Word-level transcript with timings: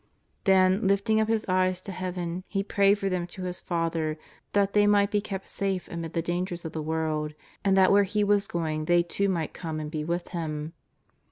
Then, 0.45 0.87
lifting 0.87 1.21
up 1.21 1.27
His 1.27 1.45
eyes 1.47 1.79
to 1.83 1.91
Heaven, 1.91 2.43
He 2.47 2.63
prayed 2.63 2.97
for 2.97 3.07
them 3.07 3.27
to 3.27 3.43
His 3.43 3.59
Father 3.59 4.17
that 4.53 4.73
they 4.73 4.87
might 4.87 5.11
be 5.11 5.21
kept 5.21 5.47
safe 5.47 5.87
amid 5.89 6.13
the 6.13 6.23
dangers 6.23 6.65
of 6.65 6.71
the 6.71 6.81
world, 6.81 7.35
and 7.63 7.77
that 7.77 7.91
where 7.91 8.01
He 8.01 8.23
was 8.23 8.47
going 8.47 8.87
334 8.87 8.87
JESUS 8.87 8.89
OF 8.89 8.89
NAZAKETH. 8.89 9.05
thej 9.05 9.15
too 9.15 9.29
might 9.29 9.53
come 9.69 9.79
and 9.79 9.91
be 9.91 10.03
with 10.03 10.29
Him. 10.29 10.73